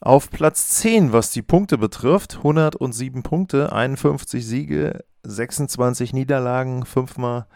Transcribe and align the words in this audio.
auf 0.00 0.30
Platz 0.30 0.68
10, 0.80 1.12
was 1.12 1.30
die 1.30 1.42
Punkte 1.42 1.78
betrifft. 1.78 2.38
107 2.38 3.22
Punkte, 3.22 3.72
51 3.72 4.44
Siege, 4.44 5.04
26 5.22 6.12
Niederlagen, 6.12 6.84
5 6.84 7.18
mal 7.18 7.46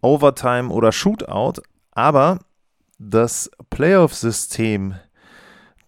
Overtime 0.00 0.70
oder 0.70 0.92
Shootout. 0.92 1.60
Aber 1.92 2.38
das 2.98 3.50
Playoff-System 3.70 4.94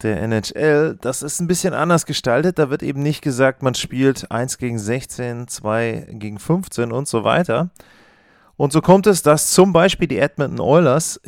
der 0.03 0.20
NHL, 0.22 0.98
das 1.00 1.22
ist 1.22 1.41
ein 1.41 1.47
bisschen 1.47 1.75
anders 1.75 2.06
gestaltet. 2.06 2.58
Da 2.58 2.70
wird 2.70 2.83
eben 2.83 3.03
nicht 3.03 3.22
gesagt, 3.22 3.62
man 3.62 3.75
spielt 3.75 4.31
1 4.31 4.58
gegen 4.58 4.78
16, 4.78 5.48
2 5.48 6.08
gegen 6.11 6.39
15 6.39 6.92
und 6.92 7.08
so 7.08 7.25
weiter. 7.25 7.70
Und 8.56 8.73
so 8.73 8.80
kommt 8.80 9.06
es, 9.06 9.23
dass 9.23 9.50
zum 9.50 9.73
Beispiel 9.73 10.08
die 10.08 10.19
Edmonton 10.19 10.61
Oilers 10.61 11.20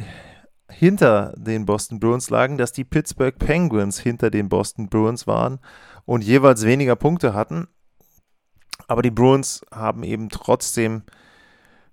hinter 0.69 1.33
den 1.37 1.67
Boston 1.67 2.01
Bruins 2.01 2.31
lagen, 2.31 2.59
dass 2.59 2.73
die 2.73 2.85
Pittsburgh 2.85 3.39
Penguins 3.39 3.99
hinter 3.99 4.31
den 4.31 4.49
Boston 4.49 4.89
Bruins 4.89 5.27
waren 5.27 5.59
und 6.05 6.25
jeweils 6.25 6.65
weniger 6.65 6.97
Punkte 6.97 7.35
hatten. 7.35 7.69
Aber 8.89 9.03
die 9.03 9.11
Bruins 9.11 9.65
haben 9.73 10.03
eben 10.03 10.29
trotzdem 10.29 11.03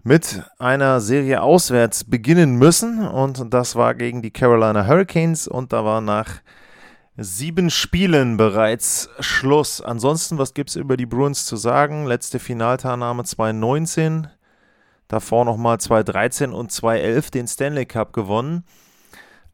mit 0.03 0.43
einer 0.57 0.99
Serie 0.99 1.41
auswärts 1.41 2.03
beginnen 2.03 2.55
müssen 2.55 3.07
und 3.07 3.53
das 3.53 3.75
war 3.75 3.93
gegen 3.93 4.21
die 4.21 4.31
Carolina 4.31 4.87
Hurricanes 4.87 5.47
und 5.47 5.73
da 5.73 5.85
war 5.85 6.01
nach 6.01 6.41
sieben 7.17 7.69
Spielen 7.69 8.37
bereits 8.37 9.09
Schluss. 9.19 9.81
Ansonsten, 9.81 10.37
was 10.37 10.53
gibt 10.53 10.69
es 10.69 10.75
über 10.75 10.97
die 10.97 11.05
Bruins 11.05 11.45
zu 11.45 11.55
sagen? 11.55 12.05
Letzte 12.05 12.39
Finalteilnahme 12.39 13.23
2019, 13.23 14.27
davor 15.07 15.45
nochmal 15.45 15.79
2013 15.79 16.53
und 16.53 16.71
2011 16.71 17.31
den 17.31 17.47
Stanley 17.47 17.85
Cup 17.85 18.13
gewonnen. 18.13 18.63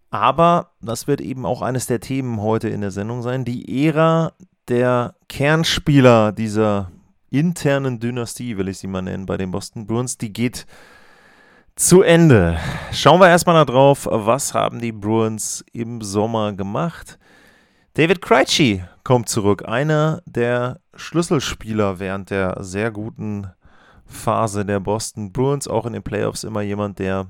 Aber 0.10 0.72
das 0.82 1.08
wird 1.08 1.20
eben 1.20 1.46
auch 1.46 1.62
eines 1.62 1.88
der 1.88 2.00
Themen 2.00 2.42
heute 2.42 2.70
in 2.70 2.82
der 2.82 2.92
Sendung 2.92 3.22
sein. 3.22 3.44
Die 3.44 3.86
Ära 3.86 4.34
der 4.68 5.16
Kernspieler 5.28 6.32
dieser 6.32 6.92
internen 7.30 8.00
Dynastie, 8.00 8.58
will 8.58 8.70
ich 8.70 8.78
sie 8.78 8.88
mal 8.88 9.02
nennen, 9.02 9.26
bei 9.26 9.38
den 9.38 9.52
Boston 9.52 9.86
Bruins, 9.86 10.18
die 10.18 10.32
geht 10.32 10.66
zu 11.76 12.02
Ende. 12.02 12.58
Schauen 12.92 13.20
wir 13.20 13.28
erstmal 13.28 13.66
darauf, 13.66 14.08
was 14.10 14.54
haben 14.54 14.80
die 14.80 14.92
Bruins 14.92 15.64
im 15.74 16.02
Sommer 16.02 16.54
gemacht. 16.54 17.20
David 17.98 18.22
Krejci 18.22 18.84
kommt 19.04 19.28
zurück, 19.28 19.68
einer 19.68 20.22
der 20.28 20.82
Schlüsselspieler 20.94 21.98
während 21.98 22.30
der 22.30 22.58
sehr 22.60 22.92
guten 22.92 23.48
Phase 24.06 24.66
der 24.66 24.80
Boston 24.80 25.34
Bruins, 25.34 25.68
auch 25.68 25.88
in 25.88 25.94
den 25.94 26.04
Playoffs 26.04 26.44
immer 26.44 26.62
jemand, 26.62 27.00
der 27.00 27.26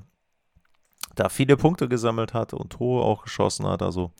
da 1.14 1.30
viele 1.30 1.56
Punkte 1.56 1.88
gesammelt 1.88 2.34
hat 2.34 2.52
und 2.52 2.68
Tore 2.68 3.02
auch 3.02 3.22
geschossen 3.22 3.66
hat, 3.66 3.80
also 3.80 4.12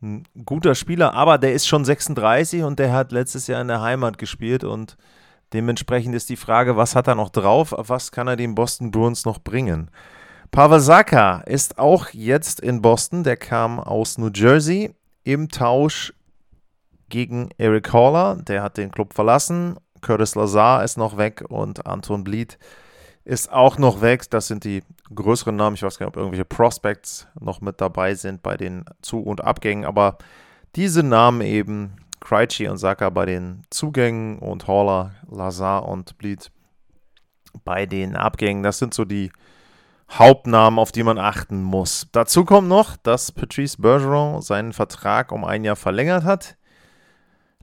ein 0.00 0.22
guter 0.44 0.76
Spieler, 0.76 1.12
aber 1.12 1.38
der 1.38 1.54
ist 1.54 1.66
schon 1.66 1.84
36 1.84 2.62
und 2.62 2.78
der 2.78 2.92
hat 2.92 3.10
letztes 3.10 3.48
Jahr 3.48 3.60
in 3.60 3.66
der 3.66 3.82
Heimat 3.82 4.16
gespielt 4.16 4.62
und 4.62 4.96
dementsprechend 5.52 6.14
ist 6.14 6.28
die 6.28 6.36
Frage, 6.36 6.76
was 6.76 6.94
hat 6.94 7.08
er 7.08 7.16
noch 7.16 7.30
drauf, 7.30 7.74
was 7.76 8.12
kann 8.12 8.28
er 8.28 8.36
den 8.36 8.54
Boston 8.54 8.92
Bruins 8.92 9.24
noch 9.24 9.40
bringen? 9.40 9.90
Pavel 10.52 10.78
Saka 10.78 11.38
ist 11.40 11.80
auch 11.80 12.10
jetzt 12.10 12.60
in 12.60 12.80
Boston, 12.80 13.24
der 13.24 13.36
kam 13.36 13.80
aus 13.80 14.18
New 14.18 14.30
Jersey, 14.32 14.94
im 15.24 15.48
Tausch 15.48 16.12
gegen 17.08 17.50
Eric 17.58 17.92
Haller. 17.92 18.36
Der 18.36 18.62
hat 18.62 18.76
den 18.76 18.90
Club 18.90 19.14
verlassen. 19.14 19.76
Curtis 20.00 20.34
Lazar 20.34 20.84
ist 20.84 20.98
noch 20.98 21.16
weg 21.16 21.44
und 21.48 21.86
Anton 21.86 22.24
Bleed 22.24 22.58
ist 23.24 23.50
auch 23.50 23.78
noch 23.78 24.02
weg. 24.02 24.30
Das 24.30 24.46
sind 24.46 24.64
die 24.64 24.82
größeren 25.14 25.56
Namen. 25.56 25.76
Ich 25.76 25.82
weiß 25.82 25.98
gar 25.98 26.06
nicht, 26.06 26.14
ob 26.14 26.18
irgendwelche 26.18 26.44
Prospects 26.44 27.26
noch 27.40 27.60
mit 27.60 27.80
dabei 27.80 28.14
sind 28.14 28.42
bei 28.42 28.56
den 28.56 28.84
Zu- 29.00 29.22
und 29.22 29.42
Abgängen. 29.42 29.84
Aber 29.84 30.18
diese 30.76 31.02
Namen 31.02 31.40
eben, 31.40 31.96
Krejci 32.20 32.68
und 32.68 32.78
Saka 32.78 33.10
bei 33.10 33.26
den 33.26 33.62
Zugängen 33.70 34.38
und 34.38 34.66
Haller, 34.68 35.12
Lazar 35.30 35.88
und 35.88 36.18
Bleed 36.18 36.50
bei 37.64 37.86
den 37.86 38.16
Abgängen. 38.16 38.62
Das 38.62 38.78
sind 38.78 38.92
so 38.92 39.04
die 39.04 39.30
Hauptnamen, 40.10 40.78
auf 40.78 40.92
die 40.92 41.02
man 41.02 41.18
achten 41.18 41.62
muss. 41.62 42.08
Dazu 42.12 42.44
kommt 42.44 42.68
noch, 42.68 42.96
dass 42.96 43.32
Patrice 43.32 43.80
Bergeron 43.80 44.42
seinen 44.42 44.72
Vertrag 44.72 45.32
um 45.32 45.44
ein 45.44 45.64
Jahr 45.64 45.76
verlängert 45.76 46.24
hat. 46.24 46.56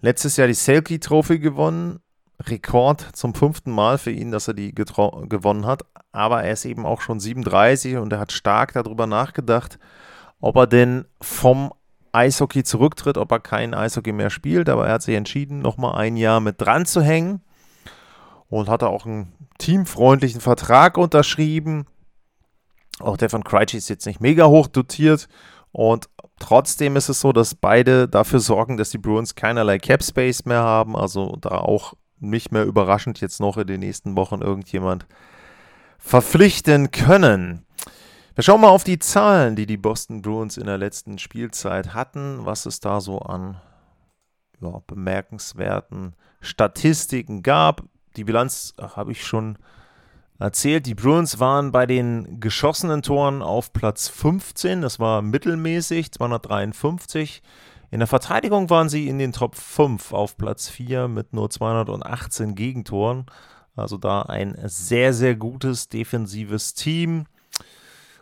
Letztes 0.02 0.38
Jahr 0.38 0.48
die 0.48 0.54
Selkie 0.54 1.00
Trophy 1.00 1.40
gewonnen. 1.40 2.00
Rekord 2.48 3.02
zum 3.14 3.36
fünften 3.36 3.72
Mal 3.72 4.00
für 4.00 4.12
ihn, 4.12 4.32
dass 4.32 4.48
er 4.48 4.56
die 4.56 4.74
gewonnen 4.74 5.66
hat. 5.66 5.84
Aber 6.12 6.44
er 6.44 6.54
ist 6.54 6.66
eben 6.66 6.86
auch 6.86 7.02
schon 7.02 7.20
37 7.20 7.98
und 7.98 8.12
er 8.12 8.20
hat 8.20 8.32
stark 8.32 8.74
darüber 8.74 9.08
nachgedacht, 9.08 9.78
ob 10.40 10.56
er 10.58 10.68
denn 10.68 11.06
vom 11.22 11.72
Eishockey 12.12 12.64
zurücktritt, 12.64 13.18
ob 13.18 13.32
er 13.32 13.40
kein 13.40 13.74
Eishockey 13.74 14.12
mehr 14.12 14.30
spielt. 14.30 14.70
Aber 14.70 14.88
er 14.88 14.94
hat 14.94 15.04
sich 15.04 15.16
entschieden, 15.16 15.60
nochmal 15.60 15.96
ein 15.96 16.18
Jahr 16.18 16.40
mit 16.40 16.60
dran 16.60 16.86
zu 16.86 17.02
hängen 17.02 17.42
und 18.50 18.70
hat 18.70 18.84
auch 18.84 19.06
einen 19.06 19.32
teamfreundlichen 19.60 20.42
Vertrag 20.42 20.98
unterschrieben. 20.98 21.86
Auch 23.02 23.18
der 23.18 23.30
von 23.30 23.44
Krejci 23.44 23.78
ist 23.78 23.90
jetzt 23.90 24.06
nicht 24.06 24.22
mega 24.22 24.48
hoch 24.48 24.68
dotiert 24.68 25.28
und 25.72 26.10
trotzdem 26.40 26.96
ist 26.96 27.10
es 27.10 27.22
so, 27.22 27.32
dass 27.32 27.56
beide 27.56 28.08
dafür 28.08 28.40
sorgen, 28.40 28.78
dass 28.78 28.90
die 28.90 28.98
Bruins 28.98 29.36
keinerlei 29.36 29.80
Cap 29.80 30.04
Space 30.04 30.46
mehr 30.46 30.64
haben. 30.64 30.96
Also 30.96 31.38
da 31.40 31.50
auch 31.50 31.94
nicht 32.20 32.52
mehr 32.52 32.66
überraschend 32.66 33.22
jetzt 33.22 33.40
noch 33.40 33.58
in 33.58 33.68
den 33.68 33.80
nächsten 33.80 34.16
Wochen 34.16 34.42
irgendjemand 34.42 35.06
verpflichten 35.98 36.92
können. 36.92 37.66
Wir 38.36 38.44
schauen 38.44 38.62
mal 38.62 38.70
auf 38.70 38.84
die 38.84 39.00
Zahlen, 39.00 39.56
die 39.56 39.66
die 39.66 39.78
Boston 39.78 40.22
Bruins 40.22 40.58
in 40.58 40.66
der 40.66 40.78
letzten 40.78 41.20
Spielzeit 41.20 41.94
hatten, 41.94 42.46
was 42.46 42.66
es 42.66 42.80
da 42.80 43.02
so 43.02 43.20
an 43.20 43.60
ja, 44.62 44.82
bemerkenswerten 44.88 46.16
Statistiken 46.40 47.44
gab. 47.44 47.84
Die 48.16 48.24
Bilanz 48.24 48.74
habe 48.80 49.12
ich 49.12 49.26
schon 49.26 49.58
erzählt, 50.42 50.86
die 50.86 50.96
Bruins 50.96 51.40
waren 51.40 51.72
bei 51.72 51.86
den 51.86 52.40
geschossenen 52.40 53.02
Toren 53.02 53.42
auf 53.42 53.72
Platz 53.74 54.10
15. 54.10 54.82
Das 54.82 55.00
war 55.00 55.22
mittelmäßig, 55.22 56.12
253. 56.12 57.42
In 57.92 58.00
der 58.00 58.08
Verteidigung 58.08 58.70
waren 58.70 58.90
sie 58.90 59.08
in 59.08 59.20
den 59.20 59.34
Top 59.34 59.56
5 59.56 60.14
auf 60.14 60.38
Platz 60.38 60.70
4 60.70 61.08
mit 61.08 61.34
nur 61.34 61.50
218 61.50 62.56
Gegentoren. 62.56 63.26
Also 63.76 63.98
da 63.98 64.24
ein 64.24 64.58
sehr, 64.66 65.14
sehr 65.14 65.36
gutes 65.36 65.90
defensives 65.90 66.74
Team. 66.74 67.26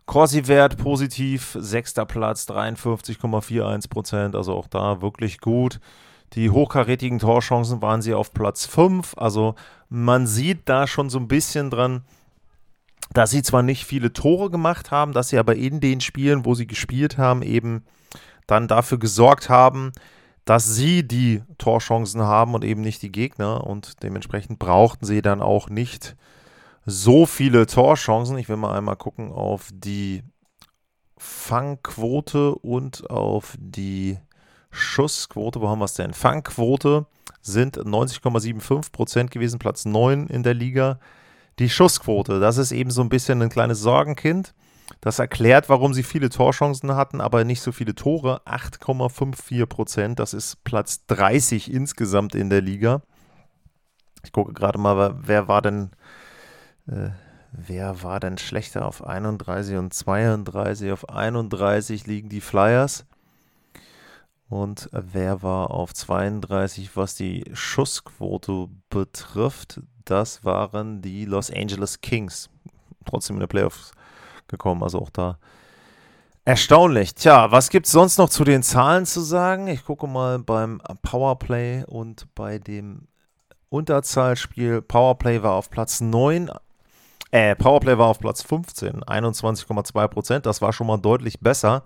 Corsi-Wert 0.06 0.78
positiv, 0.78 1.56
sechster 1.60 2.06
Platz, 2.06 2.48
53,41 2.50 3.90
Prozent. 3.90 4.36
Also 4.36 4.54
auch 4.56 4.68
da 4.68 5.02
wirklich 5.02 5.40
gut. 5.40 5.80
Die 6.34 6.50
hochkarätigen 6.50 7.20
Torchancen 7.20 7.82
waren 7.82 8.02
sie 8.02 8.14
auf 8.14 8.34
Platz 8.34 8.66
5. 8.66 9.16
Also 9.18 9.56
man 9.90 10.28
sieht 10.28 10.70
da 10.70 10.86
schon 10.88 11.10
so 11.10 11.20
ein 11.20 11.28
bisschen 11.28 11.70
dran, 11.70 12.04
dass 13.14 13.32
sie 13.32 13.42
zwar 13.42 13.64
nicht 13.64 13.86
viele 13.86 14.14
Tore 14.14 14.52
gemacht 14.52 14.92
haben, 14.92 15.14
dass 15.14 15.30
sie 15.30 15.40
aber 15.40 15.56
in 15.56 15.80
den 15.80 16.02
Spielen, 16.02 16.46
wo 16.46 16.54
sie 16.54 16.68
gespielt 16.68 17.18
haben, 17.18 17.42
eben 17.42 17.84
dann 18.46 18.68
dafür 18.68 19.00
gesorgt 19.00 19.50
haben, 19.50 19.92
dass 20.46 20.76
sie 20.76 21.08
die 21.08 21.44
Torchancen 21.58 22.22
haben 22.22 22.54
und 22.54 22.64
eben 22.64 22.82
nicht 22.82 23.02
die 23.02 23.12
Gegner. 23.12 23.66
Und 23.66 24.04
dementsprechend 24.04 24.60
brauchten 24.60 25.06
sie 25.06 25.22
dann 25.22 25.42
auch 25.42 25.70
nicht 25.70 26.16
so 26.86 27.26
viele 27.26 27.66
Torchancen. 27.66 28.38
Ich 28.38 28.50
will 28.50 28.58
mal 28.58 28.78
einmal 28.78 28.96
gucken 28.96 29.32
auf 29.32 29.70
die 29.74 30.24
Fangquote 31.18 32.56
und 32.56 33.10
auf 33.10 33.56
die 33.60 34.18
Schussquote. 34.72 35.62
Wo 35.62 35.70
haben 35.70 35.80
wir 35.80 35.86
es 35.86 35.94
denn? 35.94 36.14
Fangquote 36.14 37.06
sind 37.42 37.78
90,75% 37.78 39.30
gewesen, 39.30 39.60
Platz 39.60 39.86
9 39.86 40.28
in 40.28 40.44
der 40.44 40.54
Liga. 40.54 41.00
Die 41.60 41.70
Schussquote, 41.70 42.40
das 42.40 42.58
ist 42.58 42.72
eben 42.72 42.92
so 42.92 43.02
ein 43.02 43.10
bisschen 43.10 43.42
ein 43.42 43.50
kleines 43.50 43.80
Sorgenkind. 43.80 44.54
Das 45.02 45.20
erklärt, 45.20 45.70
warum 45.70 45.94
sie 45.94 46.04
viele 46.04 46.30
Torchancen 46.30 46.96
hatten, 46.96 47.22
aber 47.22 47.44
nicht 47.44 47.62
so 47.62 47.72
viele 47.72 47.96
Tore. 47.96 48.42
8,54% 48.46 50.16
Das 50.16 50.34
ist 50.34 50.64
Platz 50.64 51.06
30 51.08 51.72
insgesamt 51.72 52.36
in 52.36 52.50
der 52.50 52.62
Liga. 52.62 53.02
Ich 54.24 54.32
gucke 54.32 54.54
gerade 54.54 54.80
mal, 54.80 55.16
wer 55.22 55.48
war 55.48 55.62
denn, 55.62 55.92
äh, 56.88 57.10
wer 57.52 58.04
war 58.04 58.20
denn 58.20 58.38
schlechter 58.38 58.86
auf 58.86 59.06
31 59.06 59.78
und 59.78 59.94
32? 59.94 60.92
Auf 60.92 61.10
31 61.10 62.08
liegen 62.08 62.30
die 62.30 62.42
Flyers. 62.42 63.06
Und 64.50 64.90
wer 64.92 65.44
war 65.44 65.72
auf 65.72 65.94
32, 65.94 66.98
was 66.98 67.16
die 67.16 67.46
Schussquote 67.54 68.68
betrifft? 68.90 69.82
Das 70.06 70.44
waren 70.44 71.04
die 71.04 71.26
Los 71.26 71.52
Angeles 71.52 72.02
Kings. 72.02 72.50
Trotzdem 73.06 73.36
in 73.36 73.42
der 73.42 73.48
Playoffs 73.48 73.92
gekommen, 74.48 74.82
also 74.82 75.00
auch 75.00 75.12
da 75.12 75.38
erstaunlich. 76.46 77.14
Tja, 77.14 77.52
was 77.52 77.70
gibt 77.70 77.86
es 77.86 77.92
sonst 77.92 78.18
noch 78.18 78.30
zu 78.30 78.44
den 78.44 78.64
Zahlen 78.64 79.06
zu 79.06 79.22
sagen? 79.22 79.68
Ich 79.68 79.86
gucke 79.86 80.08
mal 80.08 80.40
beim 80.40 80.82
Powerplay 81.04 81.84
und 81.86 82.34
bei 82.34 82.58
dem 82.58 83.08
Unterzahlspiel. 83.70 84.82
Powerplay 84.82 85.44
war 85.44 85.54
auf 85.54 85.70
Platz 85.70 86.02
9. 86.02 86.50
Äh, 87.32 87.56
Powerplay 87.56 87.98
war 87.98 88.08
auf 88.08 88.20
Platz 88.20 88.42
15, 88.42 89.04
21,2 89.04 90.08
Prozent. 90.08 90.46
Das 90.46 90.62
war 90.62 90.74
schon 90.74 90.88
mal 90.88 90.98
deutlich 90.98 91.40
besser. 91.40 91.84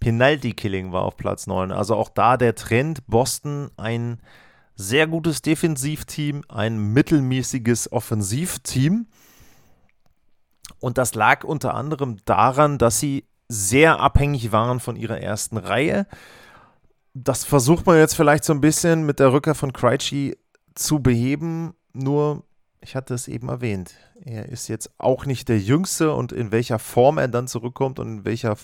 Penalty 0.00 0.52
Killing 0.52 0.92
war 0.92 1.02
auf 1.02 1.16
Platz 1.16 1.46
9. 1.46 1.70
Also 1.70 1.96
auch 1.96 2.08
da 2.08 2.36
der 2.36 2.54
Trend. 2.54 3.06
Boston 3.06 3.70
ein 3.76 4.20
sehr 4.74 5.06
gutes 5.06 5.42
Defensivteam, 5.42 6.42
ein 6.48 6.78
mittelmäßiges 6.92 7.92
Offensivteam. 7.92 9.06
Und 10.78 10.98
das 10.98 11.14
lag 11.14 11.44
unter 11.44 11.74
anderem 11.74 12.18
daran, 12.24 12.78
dass 12.78 13.00
sie 13.00 13.26
sehr 13.48 14.00
abhängig 14.00 14.52
waren 14.52 14.80
von 14.80 14.96
ihrer 14.96 15.20
ersten 15.20 15.56
Reihe. 15.56 16.06
Das 17.14 17.44
versucht 17.44 17.86
man 17.86 17.96
jetzt 17.96 18.14
vielleicht 18.14 18.44
so 18.44 18.52
ein 18.52 18.60
bisschen 18.60 19.06
mit 19.06 19.18
der 19.18 19.32
Rückkehr 19.32 19.54
von 19.54 19.72
Krejci 19.72 20.36
zu 20.74 21.00
beheben. 21.00 21.74
Nur, 21.94 22.44
ich 22.86 22.94
hatte 22.94 23.14
es 23.14 23.26
eben 23.26 23.48
erwähnt, 23.48 23.94
er 24.24 24.48
ist 24.48 24.68
jetzt 24.68 24.92
auch 24.98 25.26
nicht 25.26 25.48
der 25.48 25.58
Jüngste 25.58 26.12
und 26.12 26.30
in 26.30 26.52
welcher 26.52 26.78
Form 26.78 27.18
er 27.18 27.26
dann 27.26 27.48
zurückkommt 27.48 27.98
und 27.98 28.18
in 28.18 28.24
welcher 28.24 28.56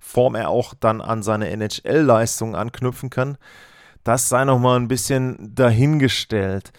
Form 0.00 0.34
er 0.36 0.48
auch 0.48 0.72
dann 0.72 1.02
an 1.02 1.22
seine 1.22 1.50
NHL-Leistung 1.50 2.56
anknüpfen 2.56 3.10
kann, 3.10 3.36
das 4.04 4.30
sei 4.30 4.46
nochmal 4.46 4.80
ein 4.80 4.88
bisschen 4.88 5.54
dahingestellt. 5.54 6.72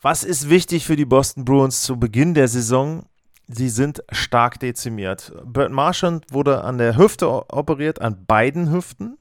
Was 0.00 0.24
ist 0.24 0.48
wichtig 0.48 0.86
für 0.86 0.96
die 0.96 1.04
Boston 1.04 1.44
Bruins 1.44 1.82
zu 1.82 2.00
Beginn 2.00 2.32
der 2.32 2.48
Saison? 2.48 3.04
Sie 3.46 3.68
sind 3.68 4.02
stark 4.12 4.58
dezimiert. 4.60 5.34
Bert 5.44 5.70
Marchand 5.70 6.24
wurde 6.32 6.64
an 6.64 6.78
der 6.78 6.96
Hüfte 6.96 7.28
operiert, 7.28 8.00
an 8.00 8.24
beiden 8.24 8.72
Hüften. 8.72 9.18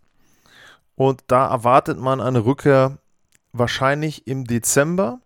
Und 0.95 1.25
da 1.27 1.49
erwartet 1.49 1.99
man 1.99 2.21
eine 2.21 2.45
Rückkehr 2.45 2.99
wahrscheinlich 3.51 4.27
im 4.27 4.45
Dezember. 4.45 5.19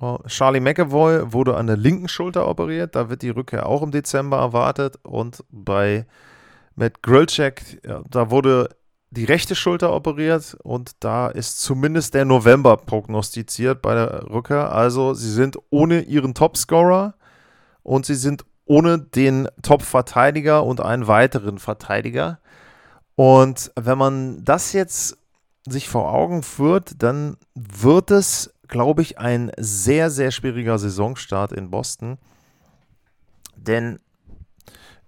Oh, 0.00 0.18
Charlie 0.26 0.60
McAvoy 0.60 1.32
wurde 1.32 1.56
an 1.56 1.66
der 1.66 1.76
linken 1.76 2.08
Schulter 2.08 2.48
operiert. 2.48 2.94
Da 2.94 3.10
wird 3.10 3.22
die 3.22 3.28
Rückkehr 3.28 3.66
auch 3.66 3.82
im 3.82 3.90
Dezember 3.90 4.38
erwartet. 4.38 4.98
Und 5.02 5.44
bei 5.50 6.06
Matt 6.74 7.02
Grilchek, 7.02 7.82
ja, 7.86 8.02
da 8.08 8.30
wurde 8.30 8.70
die 9.10 9.24
rechte 9.24 9.54
Schulter 9.54 9.92
operiert 9.92 10.56
und 10.62 10.92
da 11.00 11.28
ist 11.28 11.60
zumindest 11.60 12.14
der 12.14 12.24
November 12.24 12.76
prognostiziert 12.76 13.82
bei 13.82 13.94
der 13.94 14.30
Rückkehr. 14.30 14.72
Also 14.72 15.14
sie 15.14 15.30
sind 15.30 15.58
ohne 15.70 16.02
ihren 16.02 16.32
Topscorer 16.32 17.14
und 17.82 18.06
sie 18.06 18.14
sind 18.14 18.44
ohne 18.66 19.00
den 19.00 19.48
Top-Verteidiger 19.62 20.64
und 20.64 20.80
einen 20.80 21.08
weiteren 21.08 21.58
Verteidiger. 21.58 22.38
Und 23.16 23.72
wenn 23.74 23.98
man 23.98 24.44
das 24.44 24.72
jetzt 24.72 25.18
sich 25.68 25.88
vor 25.88 26.12
Augen 26.12 26.44
führt, 26.44 27.02
dann 27.02 27.36
wird 27.54 28.12
es, 28.12 28.54
glaube 28.70 29.02
ich, 29.02 29.18
ein 29.18 29.52
sehr, 29.58 30.10
sehr 30.10 30.30
schwieriger 30.30 30.78
Saisonstart 30.78 31.52
in 31.52 31.70
Boston. 31.70 32.18
Denn, 33.56 33.98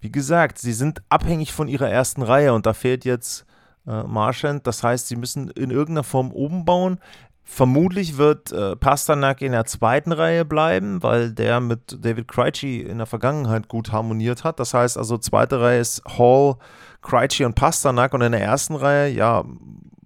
wie 0.00 0.12
gesagt, 0.12 0.58
sie 0.58 0.72
sind 0.72 1.02
abhängig 1.08 1.52
von 1.52 1.68
ihrer 1.68 1.88
ersten 1.88 2.22
Reihe 2.22 2.52
und 2.52 2.66
da 2.66 2.74
fehlt 2.74 3.04
jetzt 3.04 3.46
äh, 3.86 4.02
Marchand. 4.02 4.66
Das 4.66 4.82
heißt, 4.82 5.08
sie 5.08 5.16
müssen 5.16 5.48
in 5.50 5.70
irgendeiner 5.70 6.04
Form 6.04 6.30
umbauen. 6.32 6.98
Vermutlich 7.44 8.18
wird 8.18 8.52
äh, 8.52 8.76
Pasternak 8.76 9.42
in 9.42 9.52
der 9.52 9.64
zweiten 9.64 10.12
Reihe 10.12 10.44
bleiben, 10.44 11.02
weil 11.02 11.32
der 11.32 11.60
mit 11.60 11.98
David 12.04 12.28
Krejci 12.28 12.80
in 12.80 12.98
der 12.98 13.06
Vergangenheit 13.06 13.68
gut 13.68 13.90
harmoniert 13.90 14.44
hat. 14.44 14.60
Das 14.60 14.74
heißt 14.74 14.96
also, 14.96 15.18
zweite 15.18 15.60
Reihe 15.60 15.80
ist 15.80 16.02
Hall, 16.18 16.56
Krejci 17.02 17.44
und 17.44 17.54
Pasternak 17.54 18.14
und 18.14 18.22
in 18.22 18.32
der 18.32 18.42
ersten 18.42 18.76
Reihe, 18.76 19.08
ja, 19.10 19.44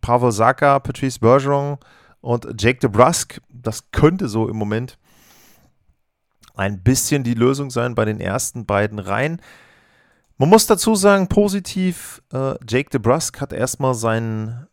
Pavel 0.01 0.33
Saka, 0.33 0.79
Patrice 0.79 1.19
Bergeron 1.19 1.79
und 2.27 2.61
Jake 2.61 2.81
DeBrusk. 2.81 3.41
Das 3.49 3.93
könnte 3.93 4.29
so 4.29 4.49
im 4.49 4.57
Moment 4.57 4.99
ein 6.55 6.83
bisschen 6.83 7.23
die 7.23 7.35
Lösung 7.35 7.71
sein 7.71 7.95
bei 7.95 8.05
den 8.05 8.19
ersten 8.19 8.67
beiden 8.67 8.99
Reihen. 8.99 9.41
Man 10.37 10.49
muss 10.49 10.67
dazu 10.67 10.97
sagen, 10.97 11.29
positiv, 11.29 12.23
äh, 12.33 12.55
Jake 12.69 12.91
DeBrusk 12.91 13.41
hat 13.41 13.53
erstmal 13.53 13.95
sein 13.95 14.67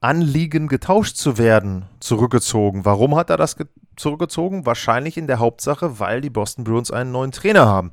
Anliegen, 0.00 0.68
getauscht 0.68 1.16
zu 1.16 1.38
werden, 1.38 1.86
zurückgezogen. 2.00 2.84
Warum 2.84 3.16
hat 3.16 3.30
er 3.30 3.38
das 3.38 3.56
zurückgezogen? 3.96 4.66
Wahrscheinlich 4.66 5.16
in 5.16 5.26
der 5.26 5.38
Hauptsache, 5.38 5.98
weil 5.98 6.20
die 6.20 6.30
Boston 6.30 6.64
Bruins 6.64 6.90
einen 6.90 7.10
neuen 7.12 7.32
Trainer 7.32 7.66
haben. 7.66 7.90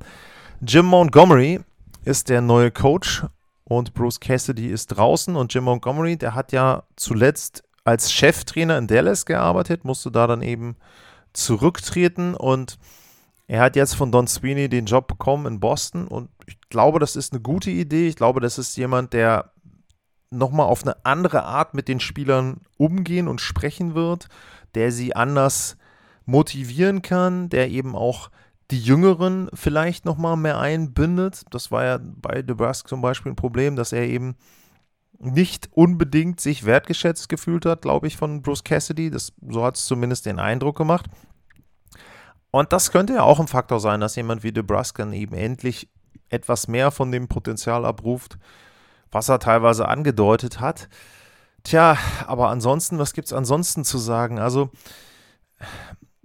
Jim 0.60 0.84
Montgomery 0.84 1.60
ist 2.04 2.28
der 2.28 2.42
neue 2.42 2.70
Coach 2.70 3.24
und 3.64 3.94
Bruce 3.94 4.20
Cassidy 4.20 4.66
ist 4.66 4.88
draußen 4.88 5.36
und 5.36 5.54
Jim 5.54 5.64
Montgomery, 5.64 6.18
der 6.18 6.34
hat 6.34 6.52
ja 6.52 6.82
zuletzt 6.96 7.62
als 7.84 8.12
Cheftrainer 8.12 8.78
in 8.78 8.86
Dallas 8.86 9.26
gearbeitet, 9.26 9.84
musste 9.84 10.10
da 10.10 10.26
dann 10.26 10.42
eben 10.42 10.76
zurücktreten 11.32 12.34
und 12.34 12.78
er 13.46 13.62
hat 13.62 13.76
jetzt 13.76 13.94
von 13.94 14.12
Don 14.12 14.28
Sweeney 14.28 14.68
den 14.68 14.86
Job 14.86 15.08
bekommen 15.08 15.46
in 15.46 15.60
Boston 15.60 16.06
und 16.06 16.30
ich 16.46 16.60
glaube, 16.68 16.98
das 17.00 17.16
ist 17.16 17.32
eine 17.32 17.42
gute 17.42 17.70
Idee. 17.70 18.08
Ich 18.08 18.16
glaube, 18.16 18.40
das 18.40 18.58
ist 18.58 18.76
jemand, 18.76 19.12
der 19.12 19.52
nochmal 20.30 20.66
auf 20.66 20.84
eine 20.84 21.04
andere 21.04 21.42
Art 21.42 21.74
mit 21.74 21.88
den 21.88 22.00
Spielern 22.00 22.60
umgehen 22.76 23.26
und 23.26 23.40
sprechen 23.40 23.94
wird, 23.94 24.28
der 24.74 24.92
sie 24.92 25.16
anders 25.16 25.76
motivieren 26.26 27.02
kann, 27.02 27.48
der 27.48 27.70
eben 27.70 27.96
auch 27.96 28.30
die 28.70 28.80
Jüngeren 28.80 29.50
vielleicht 29.52 30.04
nochmal 30.04 30.36
mehr 30.36 30.60
einbindet. 30.60 31.42
Das 31.50 31.72
war 31.72 31.84
ja 31.84 31.98
bei 32.00 32.42
DeBrusque 32.42 32.88
zum 32.88 33.00
Beispiel 33.00 33.32
ein 33.32 33.36
Problem, 33.36 33.74
dass 33.74 33.92
er 33.92 34.06
eben 34.06 34.36
nicht 35.20 35.68
unbedingt 35.72 36.40
sich 36.40 36.64
wertgeschätzt 36.64 37.28
gefühlt 37.28 37.66
hat, 37.66 37.82
glaube 37.82 38.06
ich, 38.06 38.16
von 38.16 38.42
Bruce 38.42 38.64
Cassidy. 38.64 39.10
Das, 39.10 39.32
so 39.46 39.62
hat 39.62 39.76
es 39.76 39.84
zumindest 39.84 40.26
den 40.26 40.38
Eindruck 40.38 40.76
gemacht. 40.76 41.06
Und 42.50 42.72
das 42.72 42.90
könnte 42.90 43.14
ja 43.14 43.22
auch 43.22 43.38
ein 43.38 43.46
Faktor 43.46 43.80
sein, 43.80 44.00
dass 44.00 44.16
jemand 44.16 44.42
wie 44.42 44.52
DeBrusque 44.52 45.02
dann 45.02 45.12
eben 45.12 45.34
endlich 45.34 45.88
etwas 46.30 46.68
mehr 46.68 46.90
von 46.90 47.12
dem 47.12 47.28
Potenzial 47.28 47.84
abruft, 47.84 48.38
was 49.12 49.28
er 49.28 49.38
teilweise 49.38 49.86
angedeutet 49.86 50.58
hat. 50.58 50.88
Tja, 51.62 51.98
aber 52.26 52.48
ansonsten, 52.48 52.98
was 52.98 53.12
gibt 53.12 53.26
es 53.26 53.32
ansonsten 53.32 53.84
zu 53.84 53.98
sagen? 53.98 54.38
Also, 54.38 54.70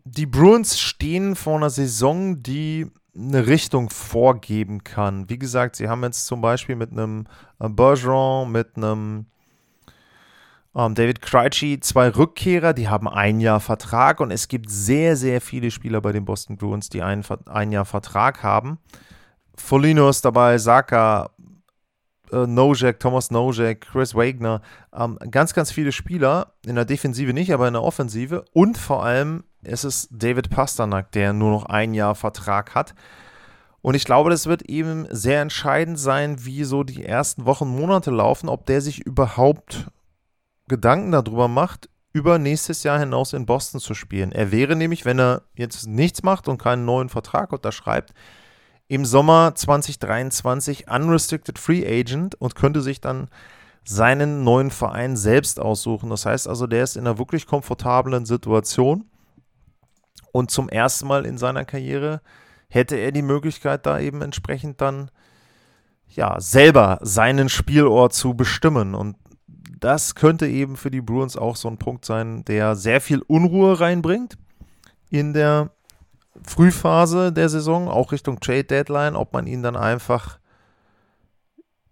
die 0.06 0.26
Bruins 0.26 0.80
stehen 0.80 1.36
vor 1.36 1.58
einer 1.58 1.70
Saison, 1.70 2.42
die 2.42 2.90
eine 3.18 3.48
Richtung 3.48 3.90
vorgeben 3.90 4.84
kann. 4.84 5.30
Wie 5.30 5.40
gesagt, 5.40 5.76
sie 5.78 5.88
haben 5.88 6.04
jetzt 6.04 6.26
zum 6.26 6.42
Beispiel 6.42 6.76
mit 6.76 6.92
einem 6.92 7.26
äh, 7.60 7.70
Bergeron, 7.70 8.52
mit 8.52 8.76
einem 8.76 9.26
ähm, 10.76 10.94
David 10.96 11.22
Krejci 11.22 11.80
zwei 11.80 12.10
Rückkehrer, 12.10 12.74
die 12.74 12.90
haben 12.90 13.08
ein 13.08 13.40
Jahr 13.40 13.62
Vertrag 13.62 14.20
und 14.20 14.32
es 14.32 14.48
gibt 14.48 14.70
sehr, 14.70 15.16
sehr 15.16 15.40
viele 15.40 15.72
Spieler 15.72 16.02
bei 16.02 16.12
den 16.12 16.26
Boston 16.26 16.58
Bruins, 16.58 16.90
die 16.90 17.02
ein, 17.02 17.24
ein 17.46 17.72
Jahr 17.72 17.86
Vertrag 17.86 18.44
haben. 18.44 18.80
Folino 19.56 20.10
ist 20.10 20.26
dabei, 20.26 20.58
Saka, 20.58 21.30
äh, 22.32 22.46
Nojek, 22.46 23.00
Thomas 23.00 23.32
Nojek, 23.32 23.88
Chris 23.92 24.14
Wagner, 24.14 24.62
ähm, 24.94 25.18
ganz, 25.32 25.54
ganz 25.54 25.72
viele 25.72 25.94
Spieler, 25.94 26.54
in 26.66 26.76
der 26.76 26.86
Defensive 26.86 27.34
nicht, 27.34 27.54
aber 27.54 27.68
in 27.68 27.74
der 27.74 27.84
Offensive 27.84 28.44
und 28.52 28.78
vor 28.78 29.06
allem 29.06 29.46
ist 29.66 29.84
es 29.84 30.08
David 30.12 30.50
Pasternak, 30.50 31.12
der 31.12 31.34
nur 31.34 31.52
noch 31.52 31.66
ein 31.66 31.94
Jahr 31.94 32.16
Vertrag 32.16 32.76
hat. 32.76 32.96
Und 33.82 33.94
ich 33.94 34.06
glaube, 34.06 34.30
das 34.30 34.48
wird 34.48 34.64
eben 34.64 35.06
sehr 35.12 35.42
entscheidend 35.42 36.00
sein, 36.00 36.44
wie 36.44 36.64
so 36.64 36.84
die 36.84 37.06
ersten 37.06 37.46
Wochen, 37.46 37.68
Monate 37.68 38.10
laufen, 38.10 38.50
ob 38.50 38.66
der 38.66 38.82
sich 38.82 39.06
überhaupt 39.06 39.92
Gedanken 40.68 41.12
darüber 41.12 41.48
macht, 41.48 41.90
über 42.12 42.40
nächstes 42.40 42.84
Jahr 42.84 42.98
hinaus 42.98 43.34
in 43.34 43.46
Boston 43.46 43.80
zu 43.80 43.94
spielen. 43.94 44.32
Er 44.32 44.52
wäre 44.52 44.76
nämlich, 44.76 45.06
wenn 45.06 45.20
er 45.20 45.44
jetzt 45.54 45.86
nichts 45.86 46.24
macht 46.24 46.48
und 46.48 46.58
keinen 46.58 46.86
neuen 46.86 47.10
Vertrag 47.10 47.52
unterschreibt, 47.52 48.14
im 48.88 49.06
Sommer 49.06 49.54
2023 49.54 50.90
Unrestricted 50.90 51.60
Free 51.60 51.86
Agent 51.86 52.36
und 52.36 52.56
könnte 52.56 52.82
sich 52.82 53.02
dann 53.02 53.30
seinen 53.84 54.44
neuen 54.44 54.72
Verein 54.72 55.16
selbst 55.16 55.60
aussuchen. 55.60 56.10
Das 56.10 56.26
heißt 56.26 56.48
also, 56.48 56.68
der 56.68 56.84
ist 56.84 56.98
in 56.98 57.06
einer 57.06 57.20
wirklich 57.20 57.46
komfortablen 57.46 58.26
Situation 58.26 59.06
und 60.36 60.52
zum 60.52 60.68
ersten 60.68 61.08
Mal 61.08 61.26
in 61.26 61.38
seiner 61.38 61.64
Karriere 61.64 62.20
hätte 62.68 62.98
er 62.98 63.14
die 63.14 63.22
Möglichkeit, 63.22 63.86
da 63.86 64.02
eben 64.02 64.22
entsprechend 64.22 64.82
dann 64.82 65.10
ja 66.10 66.42
selber 66.42 67.00
seinen 67.02 67.48
Spielort 67.48 68.12
zu 68.12 68.34
bestimmen. 68.34 68.96
Und 68.96 69.16
das 69.80 70.14
könnte 70.14 70.46
eben 70.46 70.76
für 70.76 70.92
die 70.92 71.00
Bruins 71.00 71.38
auch 71.38 71.56
so 71.56 71.70
ein 71.70 71.78
Punkt 71.78 72.04
sein, 72.04 72.44
der 72.44 72.76
sehr 72.76 73.00
viel 73.00 73.22
Unruhe 73.22 73.80
reinbringt 73.80 74.38
in 75.10 75.32
der 75.32 75.70
Frühphase 76.46 77.32
der 77.32 77.48
Saison, 77.48 77.88
auch 77.88 78.12
Richtung 78.12 78.42
Trade 78.42 78.66
Deadline, 78.66 79.16
ob 79.16 79.32
man 79.32 79.48
ihn 79.48 79.64
dann 79.64 79.78
einfach 79.78 80.40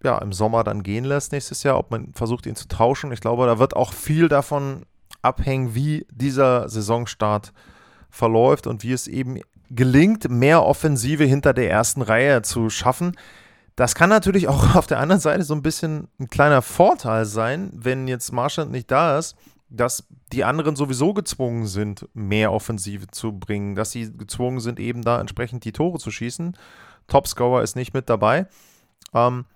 ja, 0.02 0.18
im 0.18 0.34
Sommer 0.34 0.64
dann 0.64 0.82
gehen 0.82 1.04
lässt 1.04 1.32
nächstes 1.32 1.62
Jahr, 1.62 1.78
ob 1.78 1.90
man 1.90 2.12
versucht, 2.12 2.44
ihn 2.44 2.56
zu 2.56 2.68
tauschen. 2.68 3.10
Ich 3.10 3.22
glaube, 3.22 3.46
da 3.46 3.58
wird 3.58 3.74
auch 3.74 3.94
viel 3.94 4.28
davon 4.28 4.84
abhängen, 5.22 5.74
wie 5.74 6.06
dieser 6.10 6.68
Saisonstart 6.68 7.54
verläuft 8.14 8.66
und 8.66 8.82
wie 8.84 8.92
es 8.92 9.08
eben 9.08 9.40
gelingt, 9.70 10.30
mehr 10.30 10.64
Offensive 10.64 11.24
hinter 11.24 11.52
der 11.52 11.70
ersten 11.70 12.00
Reihe 12.00 12.42
zu 12.42 12.70
schaffen. 12.70 13.16
Das 13.76 13.94
kann 13.94 14.08
natürlich 14.08 14.46
auch 14.46 14.74
auf 14.76 14.86
der 14.86 15.00
anderen 15.00 15.20
Seite 15.20 15.42
so 15.42 15.54
ein 15.54 15.62
bisschen 15.62 16.08
ein 16.20 16.28
kleiner 16.28 16.62
Vorteil 16.62 17.24
sein, 17.24 17.70
wenn 17.74 18.06
jetzt 18.06 18.32
Marshall 18.32 18.66
nicht 18.66 18.90
da 18.90 19.18
ist, 19.18 19.36
dass 19.68 20.06
die 20.32 20.44
anderen 20.44 20.76
sowieso 20.76 21.12
gezwungen 21.12 21.66
sind, 21.66 22.08
mehr 22.14 22.52
Offensive 22.52 23.08
zu 23.08 23.32
bringen, 23.32 23.74
dass 23.74 23.90
sie 23.90 24.16
gezwungen 24.16 24.60
sind, 24.60 24.78
eben 24.78 25.02
da 25.02 25.20
entsprechend 25.20 25.64
die 25.64 25.72
Tore 25.72 25.98
zu 25.98 26.12
schießen. 26.12 26.56
Topscorer 27.08 27.62
ist 27.62 27.74
nicht 27.74 27.94
mit 27.94 28.08
dabei. 28.08 28.46
Ähm, 29.12 29.46